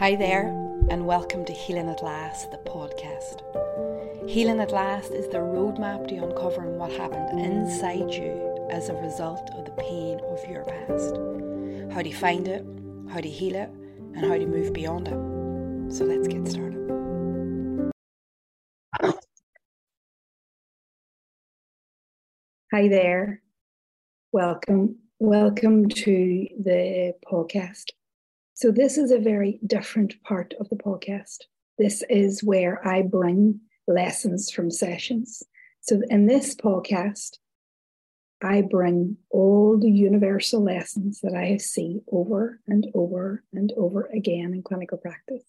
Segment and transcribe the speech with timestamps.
[0.00, 0.46] Hi there,
[0.88, 3.42] and welcome to Healing at Last, the podcast.
[4.26, 9.50] Healing at Last is the roadmap to uncovering what happened inside you as a result
[9.52, 11.16] of the pain of your past.
[11.94, 12.64] How to find it,
[13.12, 13.68] how to heal it,
[14.14, 15.94] and how to move beyond it.
[15.94, 16.80] So let's get started.
[22.72, 23.42] Hi there.
[24.32, 24.96] Welcome.
[25.18, 27.84] Welcome to the podcast.
[28.60, 31.44] So, this is a very different part of the podcast.
[31.78, 35.42] This is where I bring lessons from sessions.
[35.80, 37.38] So, in this podcast,
[38.42, 44.52] I bring all the universal lessons that I see over and over and over again
[44.52, 45.44] in clinical practice.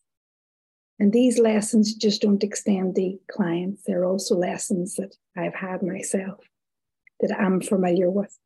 [0.97, 6.45] And these lessons just don't extend to clients, they're also lessons that I've had myself
[7.19, 8.39] that I'm familiar with.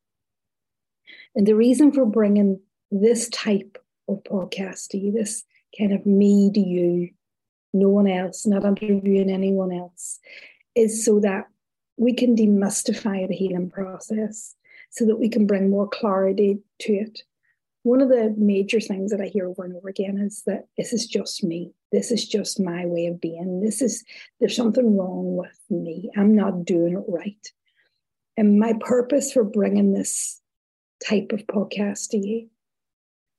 [1.36, 5.44] And the reason for bringing this type of podcast to this
[5.78, 7.10] kind of me to you,
[7.74, 10.20] no one else, not interviewing anyone else,
[10.76, 11.46] is so that
[11.98, 14.56] we can demystify the healing process
[14.96, 17.22] so that we can bring more clarity to it.
[17.84, 20.94] One of the major things that I hear over and over again is that this
[20.94, 21.74] is just me.
[21.92, 23.62] This is just my way of being.
[23.62, 24.04] This is,
[24.40, 26.10] there's something wrong with me.
[26.18, 27.48] I'm not doing it right.
[28.38, 30.42] And my purpose for bringing this
[31.06, 32.50] type of podcast to you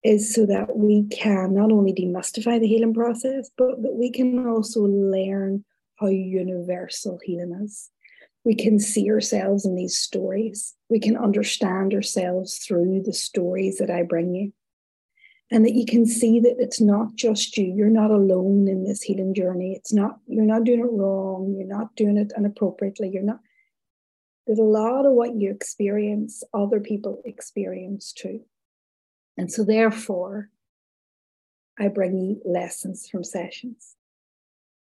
[0.06, 4.46] is so that we can not only demystify the healing process, but that we can
[4.46, 5.64] also learn
[5.96, 7.90] how universal healing is.
[8.44, 10.74] We can see ourselves in these stories.
[10.88, 14.52] We can understand ourselves through the stories that I bring you.
[15.50, 17.66] And that you can see that it's not just you.
[17.66, 19.74] You're not alone in this healing journey.
[19.74, 21.54] It's not, you're not doing it wrong.
[21.56, 23.10] You're not doing it inappropriately.
[23.12, 23.40] You're not,
[24.46, 28.40] there's a lot of what you experience, other people experience too.
[29.36, 30.50] And so, therefore,
[31.78, 33.96] I bring you lessons from sessions.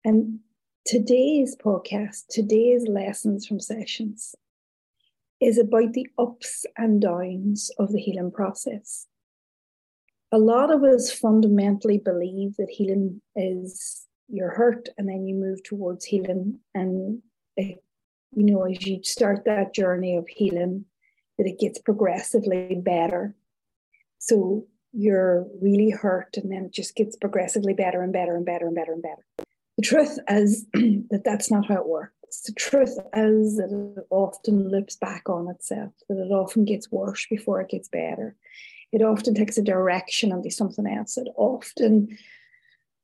[0.03, 0.39] And
[0.85, 4.35] today's podcast, today's lessons from sessions,
[5.39, 9.07] is about the ups and downs of the healing process.
[10.31, 15.63] A lot of us fundamentally believe that healing is you're hurt and then you move
[15.63, 16.59] towards healing.
[16.73, 17.21] And,
[17.55, 17.83] it,
[18.35, 20.85] you know, as you start that journey of healing,
[21.37, 23.35] that it gets progressively better
[24.25, 28.67] so you're really hurt, and then it just gets progressively better and better and better
[28.67, 29.25] and better and better.
[29.77, 32.13] The truth is that that's not how it works.
[32.45, 37.27] The truth is that it often loops back on itself, that it often gets worse
[37.29, 38.37] before it gets better.
[38.93, 41.17] It often takes a direction into something else.
[41.17, 42.17] It often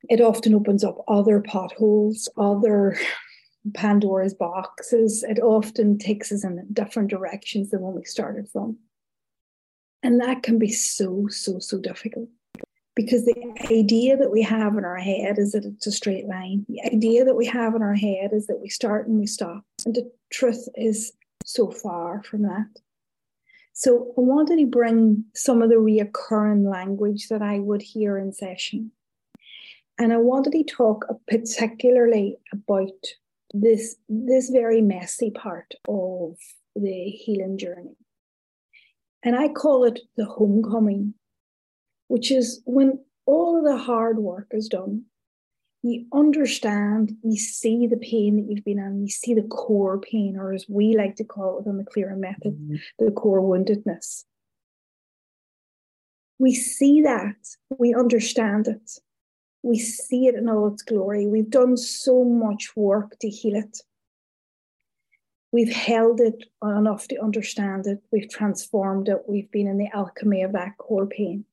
[0.08, 2.98] it often opens up other potholes, other
[3.74, 5.26] Pandora's boxes.
[5.28, 8.78] It often takes us in different directions than when we started from.
[10.04, 12.30] And that can be so, so, so difficult
[12.96, 16.66] because the idea that we have in our head is that it's a straight line.
[16.68, 19.64] The idea that we have in our head is that we start and we stop.
[19.86, 21.14] And the truth is
[21.46, 22.68] so far from that.
[23.72, 28.34] So I wanted to bring some of the reoccurring language that I would hear in
[28.34, 28.92] session.
[29.98, 32.92] And I wanted to talk particularly about
[33.54, 36.36] this, this very messy part of
[36.76, 37.96] the healing journey.
[39.24, 41.14] And I call it the homecoming,
[42.08, 45.04] which is when all of the hard work is done.
[45.82, 50.36] You understand, you see the pain that you've been in, you see the core pain,
[50.38, 52.76] or as we like to call it within the clearer method, mm-hmm.
[52.98, 54.26] the core woundedness.
[56.38, 57.36] We see that,
[57.78, 58.92] we understand it,
[59.64, 61.28] we see it in all its glory.
[61.28, 63.80] We've done so much work to heal it.
[65.52, 68.00] We've held it enough to understand it.
[68.12, 69.24] We've transformed it.
[69.28, 71.46] We've been in the alchemy of that core pain.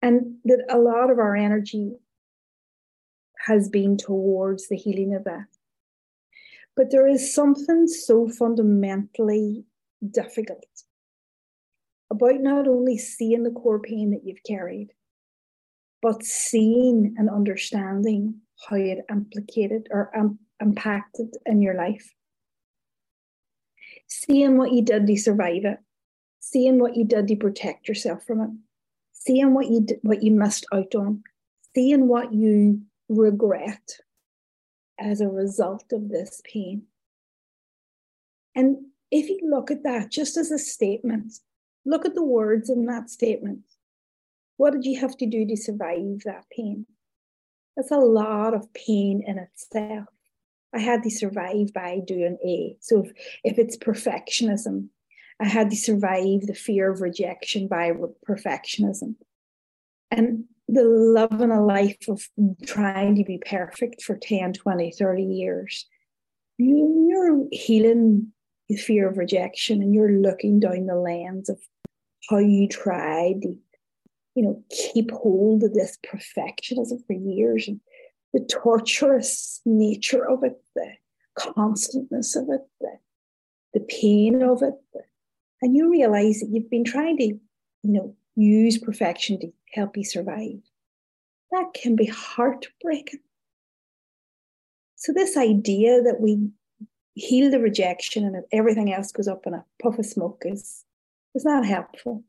[0.00, 1.96] And that a lot of our energy
[3.46, 5.46] has been towards the healing of that.
[6.76, 9.64] But there is something so fundamentally
[10.08, 10.64] difficult
[12.10, 14.92] about not only seeing the core pain that you've carried,
[16.00, 22.12] but seeing and understanding how it implicated or um, impacted in your life
[24.12, 25.78] seeing what you did to survive it,
[26.40, 28.50] seeing what you did to protect yourself from it,
[29.12, 31.22] seeing what you did, what you missed out on,
[31.74, 33.98] seeing what you regret
[34.98, 36.82] as a result of this pain.
[38.54, 38.76] And
[39.10, 41.32] if you look at that just as a statement,
[41.84, 43.60] look at the words in that statement.
[44.58, 46.86] What did you have to do to survive that pain?
[47.76, 50.08] That's a lot of pain in itself.
[50.74, 52.76] I had to survive by doing A.
[52.80, 53.12] So if,
[53.44, 54.88] if it's perfectionism,
[55.40, 57.92] I had to survive the fear of rejection by
[58.28, 59.16] perfectionism.
[60.10, 62.22] And the love and a life of
[62.64, 65.86] trying to be perfect for 10, 20, 30 years,
[66.58, 68.32] you, you're healing
[68.68, 71.58] the fear of rejection and you're looking down the lens of
[72.30, 73.48] how you tried to,
[74.34, 77.80] you know, keep hold of this perfectionism for years and
[78.32, 80.92] the torturous nature of it, the
[81.38, 82.98] constantness of it, the,
[83.74, 84.74] the pain of it.
[85.60, 87.40] And you realize that you've been trying to, you
[87.82, 90.60] know, use perfection to help you survive.
[91.50, 93.20] That can be heartbreaking.
[94.96, 96.48] So, this idea that we
[97.14, 100.84] heal the rejection and everything else goes up in a puff of smoke is,
[101.34, 102.24] is not helpful.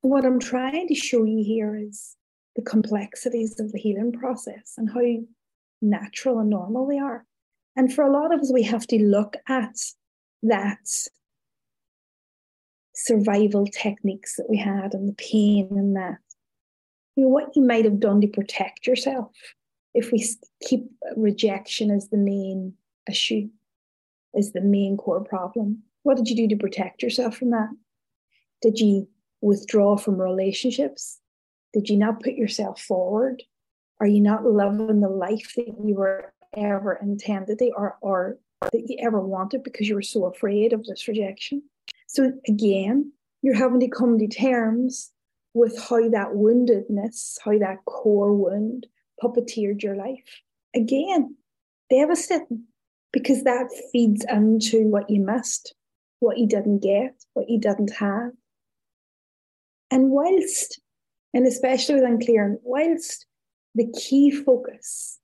[0.00, 2.16] What I'm trying to show you here is
[2.56, 5.00] the complexities of the healing process and how
[5.82, 7.24] natural and normal they are.
[7.76, 9.76] And for a lot of us, we have to look at
[10.42, 10.86] that
[12.94, 16.18] survival techniques that we had and the pain and that.
[17.16, 19.32] You know, what you might have done to protect yourself
[19.94, 20.26] if we
[20.62, 22.74] keep rejection as the main
[23.08, 23.48] issue,
[24.36, 25.82] as the main core problem.
[26.02, 27.68] What did you do to protect yourself from that?
[28.62, 29.08] Did you
[29.40, 31.19] withdraw from relationships?
[31.72, 33.42] Did you not put yourself forward?
[34.00, 38.38] Are you not loving the life that you were ever intended or, or
[38.72, 41.62] that you ever wanted because you were so afraid of this rejection?
[42.06, 43.12] So again,
[43.42, 45.12] you're having to come to terms
[45.54, 48.86] with how that woundedness, how that core wound
[49.22, 50.42] puppeteered your life.
[50.74, 51.36] Again,
[51.90, 52.64] devastating
[53.12, 55.74] because that feeds into what you missed,
[56.20, 58.30] what you didn't get, what you didn't have.
[59.90, 60.80] And whilst,
[61.32, 63.26] and especially with unclear, whilst
[63.74, 65.18] the key focus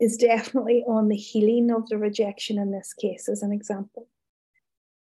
[0.00, 4.08] is definitely on the healing of the rejection in this case, as an example.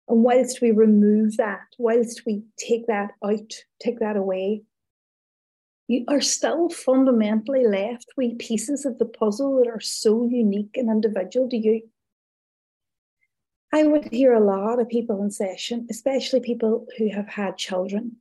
[0.07, 4.63] And whilst we remove that, whilst we take that out, take that away,
[5.87, 10.89] you are still fundamentally left with pieces of the puzzle that are so unique and
[10.89, 11.81] individual to you.
[13.73, 18.17] I would hear a lot of people in session, especially people who have had children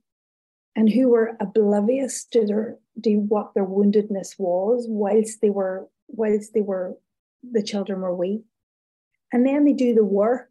[0.75, 6.53] and who were oblivious to their to what their woundedness was whilst they were whilst
[6.53, 6.97] they were
[7.51, 8.43] the children were weak.
[9.31, 10.49] And then they do the work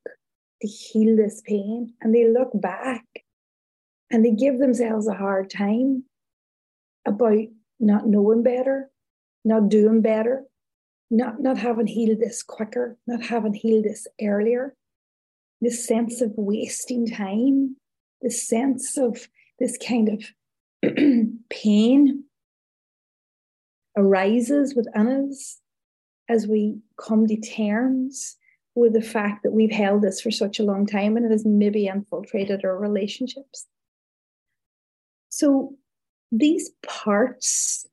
[0.60, 3.04] to heal this pain and they look back
[4.10, 6.04] and they give themselves a hard time
[7.06, 7.46] about
[7.80, 8.90] not knowing better,
[9.44, 10.44] not doing better,
[11.10, 14.74] not, not having healed this quicker, not having healed this earlier.
[15.60, 17.76] This sense of wasting time,
[18.20, 19.28] this sense of
[19.62, 20.24] this kind of
[21.50, 22.24] pain
[23.96, 25.60] arises within us
[26.28, 28.36] as we come to terms
[28.74, 31.44] with the fact that we've held this for such a long time and it has
[31.46, 33.66] maybe infiltrated our relationships.
[35.28, 35.76] So
[36.32, 37.86] these parts,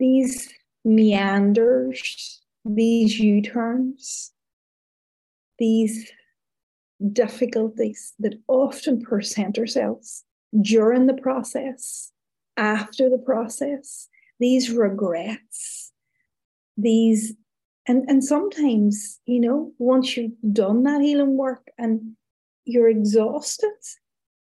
[0.00, 0.52] these
[0.84, 4.32] meanders, these U turns,
[5.60, 6.10] these
[7.12, 10.24] difficulties that often present ourselves
[10.60, 12.12] during the process,
[12.56, 14.08] after the process,
[14.38, 15.92] these regrets,
[16.76, 17.34] these
[17.88, 22.16] and and sometimes you know once you've done that healing work and
[22.64, 23.70] you're exhausted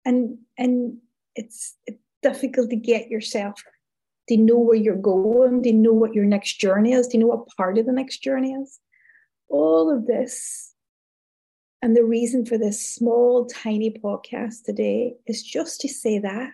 [0.05, 0.97] and and
[1.35, 3.63] it's, it's difficult to get yourself
[4.29, 7.49] to know where you're going to know what your next journey is to know what
[7.57, 8.81] part of the next journey is.
[9.49, 10.74] All of this
[11.85, 16.51] and the reason for this small tiny podcast today is just to say that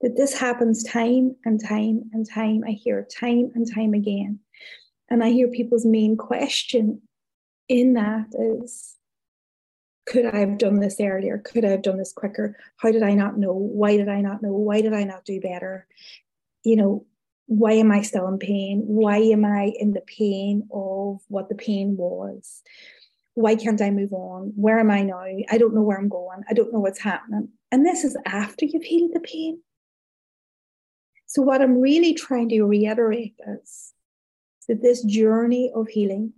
[0.00, 4.40] that this happens time and time and time i hear time and time again
[5.08, 7.02] and I hear people's main question
[7.68, 8.94] in that is
[10.06, 11.38] could I have done this earlier?
[11.38, 12.56] Could I have done this quicker?
[12.76, 13.52] How did I not know?
[13.52, 14.52] Why did I not know?
[14.52, 15.88] Why did I not do better?
[16.62, 17.06] You know,
[17.46, 18.84] why am I still in pain?
[18.86, 22.62] Why am I in the pain of what the pain was?
[23.36, 24.54] Why can't I move on?
[24.56, 25.20] Where am I now?
[25.20, 26.40] I don't know where I'm going.
[26.48, 27.50] I don't know what's happening.
[27.70, 29.60] And this is after you've healed the pain.
[31.26, 33.92] So, what I'm really trying to reiterate is
[34.68, 36.32] that this journey of healing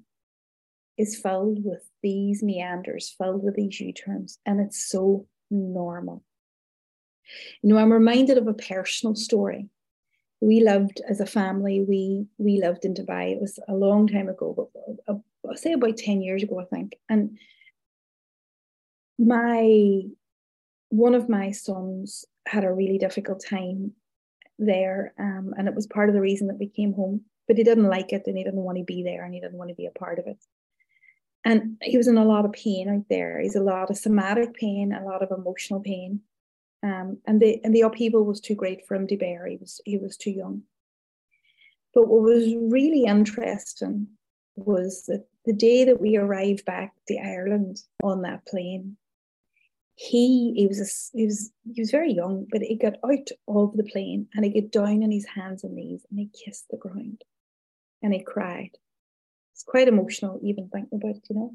[0.96, 6.24] is filled with these meanders, filled with these U turns, and it's so normal.
[7.62, 9.68] You know, I'm reminded of a personal story.
[10.40, 13.30] We lived as a family, we we lived in Dubai.
[13.30, 14.68] It was a long time ago,
[15.06, 16.96] but I'll say about 10 years ago, I think.
[17.08, 17.38] And
[19.18, 20.02] my
[20.90, 23.92] one of my sons had a really difficult time
[24.58, 25.12] there.
[25.18, 27.88] Um, and it was part of the reason that we came home but he didn't
[27.88, 29.86] like it and he didn't want to be there and he didn't want to be
[29.86, 30.36] a part of it.
[31.44, 33.40] And he was in a lot of pain out there.
[33.40, 36.20] He's a lot of somatic pain, a lot of emotional pain.
[36.82, 39.46] Um, and the and the upheaval was too great for him to bear.
[39.46, 40.62] He was he was too young.
[41.94, 44.08] But what was really interesting
[44.66, 48.96] was that the day that we arrived back to Ireland on that plane,
[49.94, 53.76] he he was a, he was he was very young, but he got out of
[53.76, 56.76] the plane and he got down on his hands and knees and he kissed the
[56.76, 57.22] ground
[58.02, 58.70] and he cried.
[59.52, 61.52] It's quite emotional even thinking about it, you know.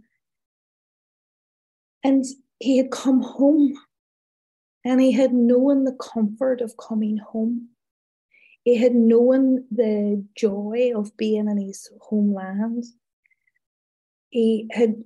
[2.04, 2.26] And
[2.60, 3.74] he had come home
[4.84, 7.70] and he had known the comfort of coming home.
[8.64, 12.86] He had known the joy of being in his homeland.
[14.30, 15.04] He had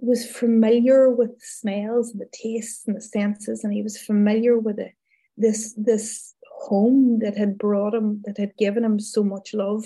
[0.00, 4.58] was familiar with the smells and the tastes and the senses, and he was familiar
[4.58, 4.92] with it.
[5.36, 9.84] This this home that had brought him, that had given him so much love.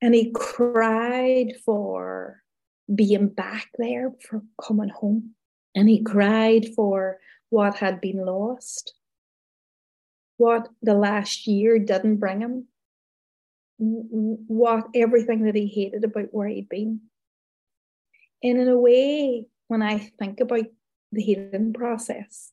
[0.00, 2.42] And he cried for
[2.94, 5.34] being back there, for coming home.
[5.74, 7.18] And he cried for
[7.50, 8.94] what had been lost,
[10.36, 12.66] what the last year didn't bring him,
[13.78, 17.00] what everything that he hated about where he'd been.
[18.42, 20.66] And in a way, when I think about
[21.12, 22.52] the healing process,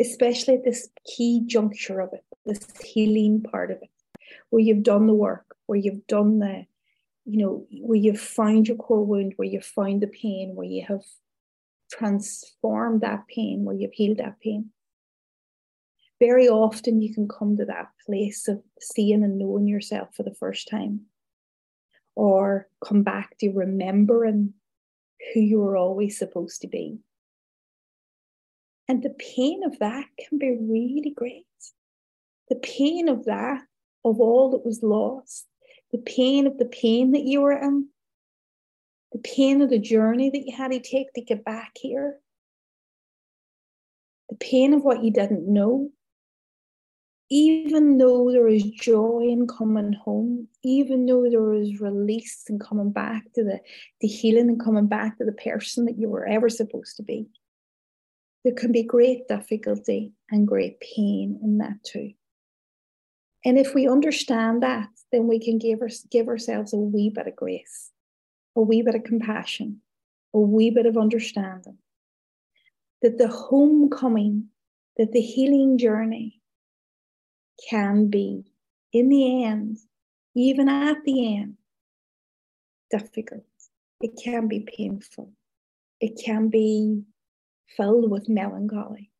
[0.00, 3.90] especially at this key juncture of it, this healing part of it,
[4.50, 6.66] where you've done the work, where you've done the,
[7.24, 10.84] you know, where you've found your core wound, where you've found the pain, where you
[10.86, 11.02] have
[11.90, 14.70] transformed that pain, where you've healed that pain.
[16.18, 20.34] Very often you can come to that place of seeing and knowing yourself for the
[20.34, 21.02] first time,
[22.14, 24.54] or come back to remembering
[25.34, 26.98] who you were always supposed to be.
[28.88, 31.44] And the pain of that can be really great.
[32.48, 33.62] The pain of that,
[34.04, 35.46] of all that was lost,
[35.92, 37.88] the pain of the pain that you were in,
[39.12, 42.20] the pain of the journey that you had to take to get back here,
[44.28, 45.90] the pain of what you didn't know,
[47.28, 52.92] even though there is joy in coming home, even though there is release and coming
[52.92, 53.60] back to the,
[54.00, 57.26] the healing and coming back to the person that you were ever supposed to be,
[58.44, 62.12] there can be great difficulty and great pain in that too.
[63.44, 67.26] And if we understand that, then we can give, our, give ourselves a wee bit
[67.26, 67.90] of grace,
[68.54, 69.80] a wee bit of compassion,
[70.32, 71.78] a wee bit of understanding.
[73.02, 74.46] That the homecoming,
[74.96, 76.35] that the healing journey,
[77.68, 78.44] can be,
[78.92, 79.78] in the end,
[80.34, 81.56] even at the end,
[82.90, 83.44] difficult.
[84.00, 85.32] It can be painful.
[86.00, 87.02] It can be
[87.76, 89.10] filled with melancholy.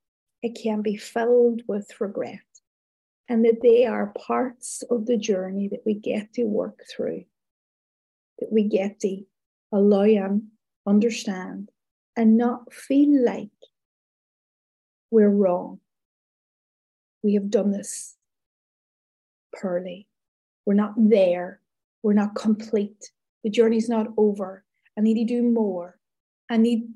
[0.43, 2.41] It can be filled with regret.
[3.29, 7.25] And that they are parts of the journey that we get to work through,
[8.39, 9.23] that we get to
[9.73, 10.43] allow and
[10.87, 11.71] understand,
[12.15, 13.49] and not feel like
[15.11, 15.81] we're wrong.
[17.25, 18.16] We have done this
[19.61, 20.09] poorly.
[20.65, 21.61] We're not there.
[22.03, 23.11] We're not complete.
[23.45, 24.65] The journey's not over.
[24.99, 25.99] I need to do more.
[26.51, 26.89] I need.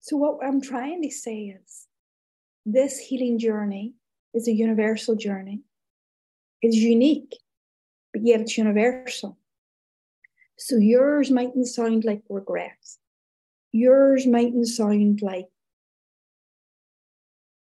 [0.00, 1.86] So, what I'm trying to say is
[2.66, 3.94] this healing journey
[4.34, 5.62] is a universal journey.
[6.60, 7.36] It's unique,
[8.12, 9.38] but yet it's universal.
[10.56, 12.98] So, yours mightn't sound like regrets.
[13.72, 15.48] Yours mightn't sound like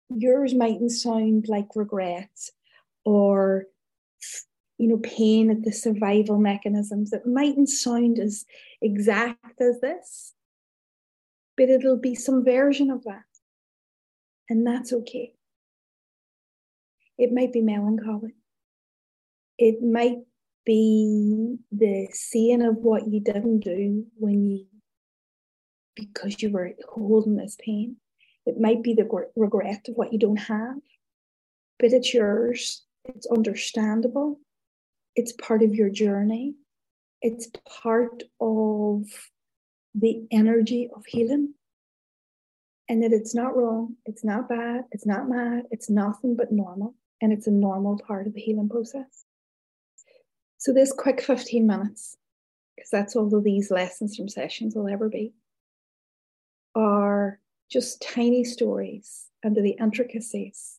[0.09, 2.51] yours mightn't sound like regrets
[3.05, 3.65] or
[4.79, 8.45] you know, pain at the survival mechanisms It mightn't sound as
[8.81, 10.33] exact as this,
[11.57, 13.23] but it'll be some version of that.
[14.49, 15.33] And that's okay.
[17.17, 18.35] It might be melancholy.
[19.57, 20.19] It might
[20.65, 24.65] be the seeing of what you didn't do when you,
[25.95, 27.97] because you were holding this pain.
[28.45, 30.77] It might be the regret of what you don't have,
[31.77, 34.39] but it's yours it's understandable.
[35.15, 36.55] It's part of your journey.
[37.21, 37.49] It's
[37.81, 39.03] part of
[39.95, 41.53] the energy of healing.
[42.87, 46.95] And that it's not wrong, it's not bad, it's not mad, it's nothing but normal.
[47.21, 49.25] And it's a normal part of the healing process.
[50.57, 52.17] So, this quick 15 minutes,
[52.75, 55.33] because that's all of these lessons from sessions will ever be,
[56.73, 57.39] are
[57.69, 60.78] just tiny stories under the intricacies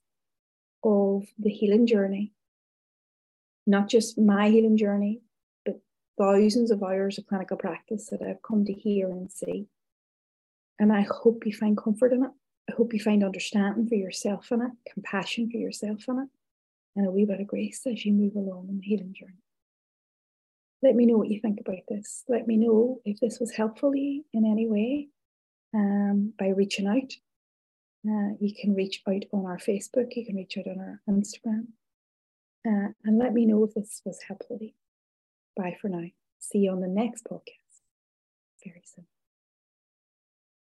[0.83, 2.33] of the healing journey,
[3.67, 5.21] not just my healing journey,
[5.65, 5.81] but
[6.19, 9.67] thousands of hours of clinical practice that I've come to hear and see.
[10.79, 12.31] And I hope you find comfort in it.
[12.71, 16.29] I hope you find understanding for yourself in it, compassion for yourself in it,
[16.97, 19.43] and a wee bit of grace as you move along in the healing journey.
[20.83, 22.25] Let me know what you think about this.
[22.29, 25.09] Let me know if this was helpful to you in any way
[25.75, 27.13] um, by reaching out
[28.07, 31.66] uh, you can reach out on our Facebook, you can reach out on our Instagram.
[32.66, 34.59] Uh, and let me know if this was helpful.
[35.57, 36.07] Bye for now.
[36.38, 37.61] See you on the next podcast
[38.64, 39.07] very soon.